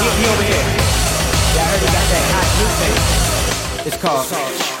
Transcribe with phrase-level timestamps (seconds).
[0.00, 0.56] Over here.
[0.56, 3.86] Yeah, I heard got that hot new thing.
[3.86, 4.79] It's called.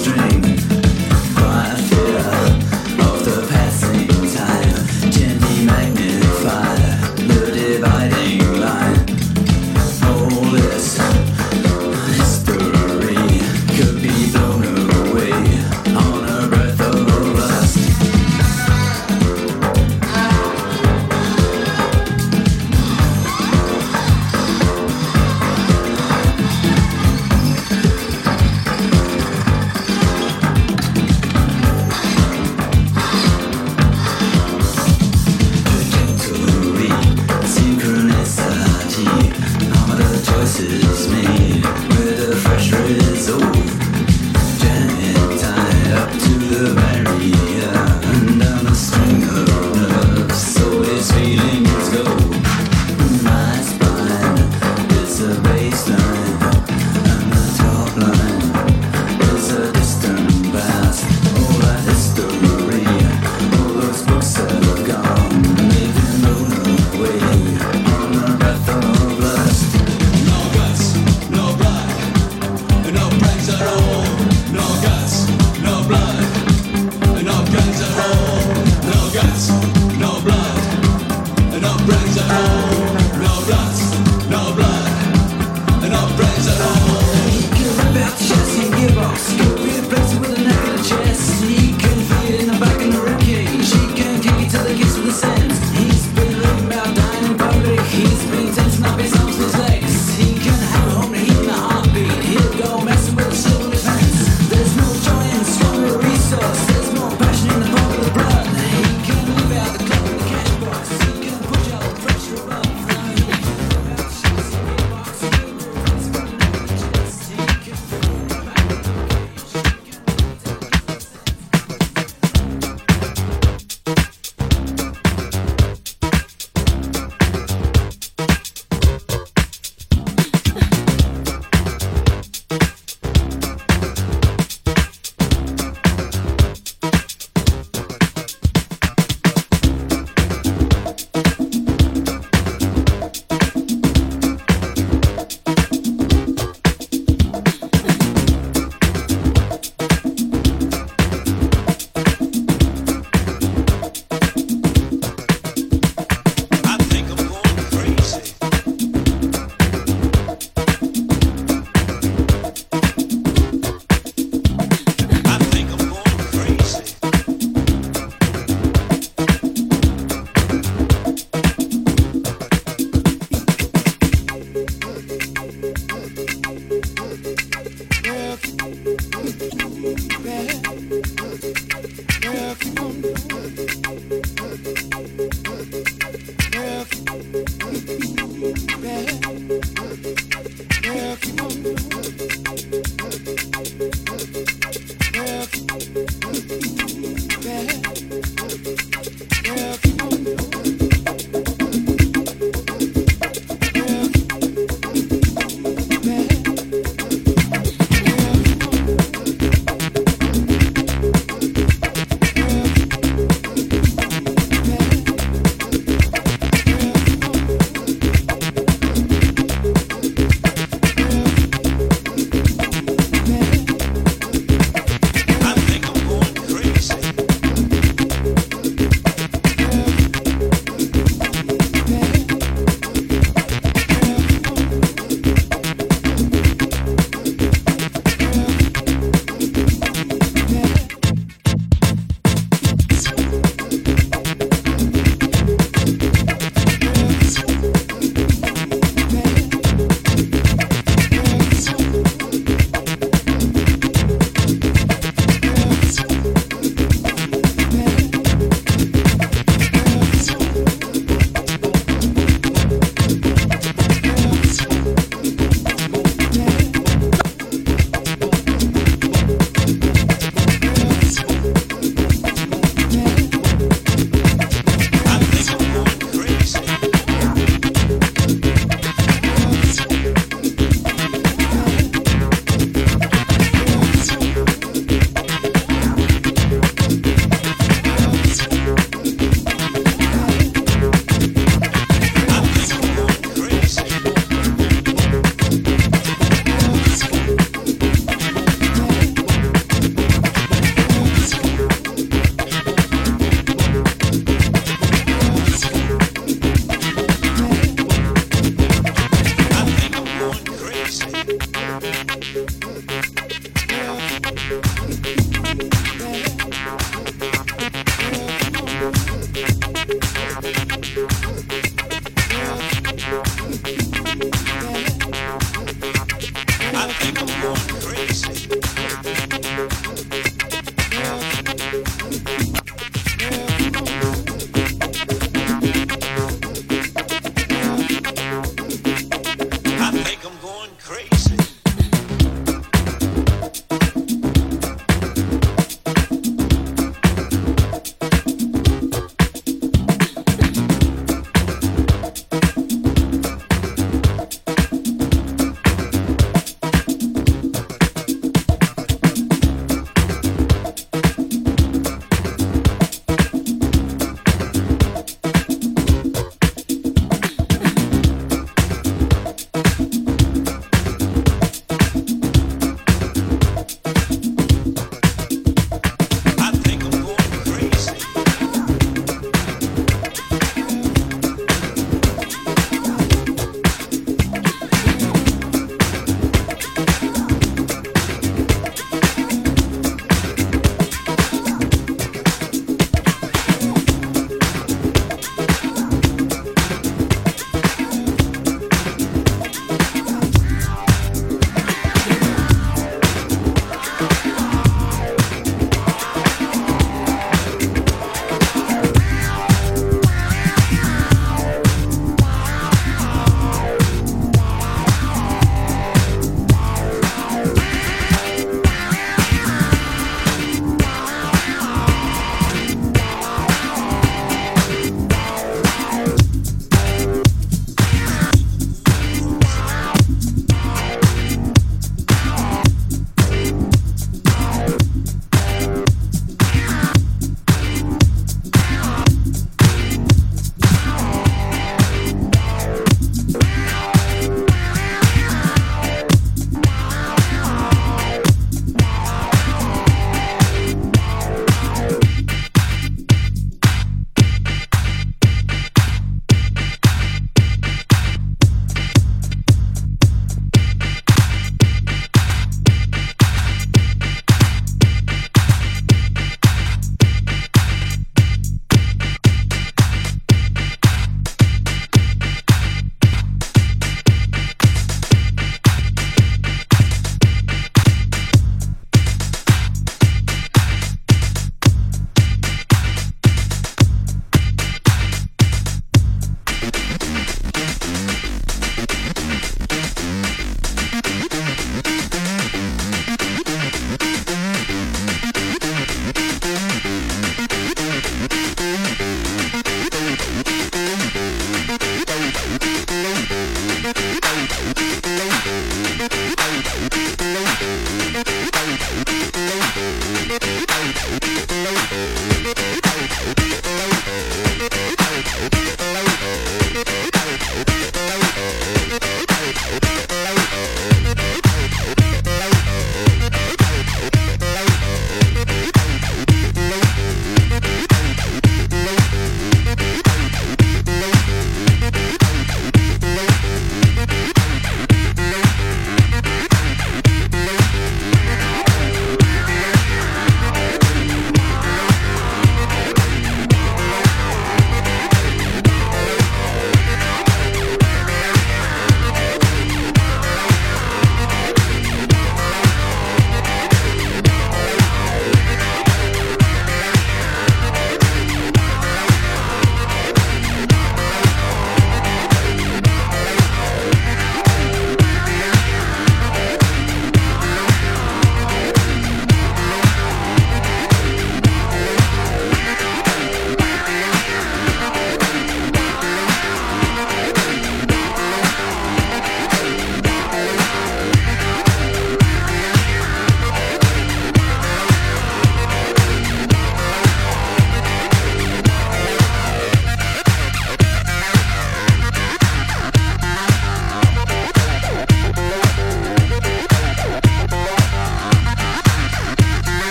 [0.00, 0.29] Street.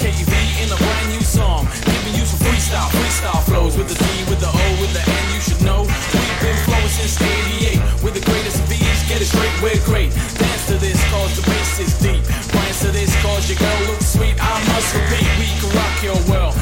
[0.00, 0.32] KUV
[0.64, 1.68] in a brand new song.
[1.84, 5.24] Giving you some freestyle, freestyle flows with the D, with the O, with the N.
[5.36, 7.76] You should know we've been flowing since '88.
[8.00, 8.80] We're the greatest of these.
[9.12, 10.08] Get it straight, we're great.
[10.40, 12.24] Dance to this, cause the bass is deep.
[12.48, 14.40] Dance to this, cause your girl looks sweet.
[14.40, 16.56] I must repeat, we can rock your world.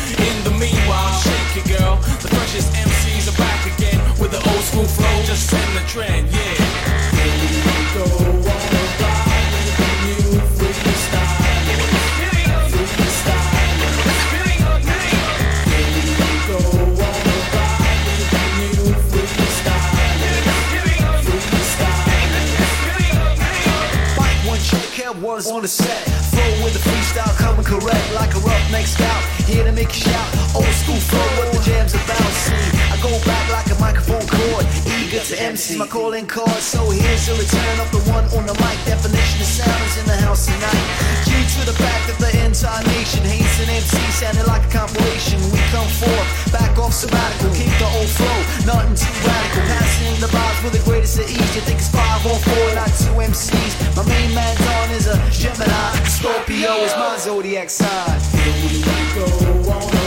[25.39, 26.03] Was on the set.
[26.35, 29.23] Flow with the freestyle coming correct, like a roughneck scout.
[29.47, 30.29] Here to make you shout.
[30.51, 32.33] Old school flow, what the jam's about.
[32.43, 32.59] See,
[32.91, 34.67] I go back like a microphone cord,
[35.19, 35.77] eager to MC.
[35.77, 38.79] My calling card, so here's the return of the one on the mic.
[38.87, 40.85] Definition of sound is in the house tonight.
[41.25, 45.41] Due to the fact that the entire nation hates an MC, sounding like a compilation.
[45.51, 49.63] We come forth, back off sabbatical, keep the old flow, nothing too radical.
[49.67, 51.55] Passing the vibes with the greatest of ease.
[51.55, 53.75] You think it's five on four, not two MCs.
[53.97, 55.91] My main man Don is a Gemini.
[56.07, 58.21] Scorpio is my zodiac sign.
[58.33, 58.83] Here we
[59.15, 59.98] go on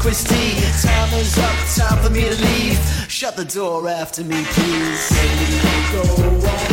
[0.00, 0.56] Christie.
[0.80, 2.78] Time is up, time for me to leave.
[3.08, 5.10] Shut the door after me, please.
[5.92, 6.70] Go on a ride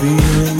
[0.00, 0.57] Be.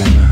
[0.00, 0.29] Yeah.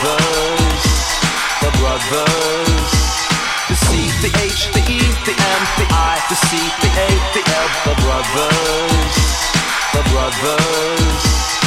[0.00, 0.84] brothers,
[1.62, 2.92] the brothers.
[3.68, 7.42] The C, the H, the E, the M, the I, the C, the A, the
[7.52, 9.16] L, the brothers,
[9.92, 11.57] the brothers.